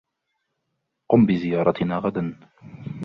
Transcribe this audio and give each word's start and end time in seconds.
قُم 1.11 1.25
بزيارتنا 1.25 1.97
غداً. 1.99 2.37